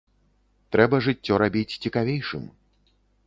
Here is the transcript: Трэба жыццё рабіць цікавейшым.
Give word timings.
Трэба 0.75 0.95
жыццё 1.09 1.33
рабіць 1.45 1.77
цікавейшым. 1.87 2.49